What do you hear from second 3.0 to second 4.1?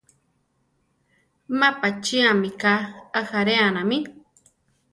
ajáreanami.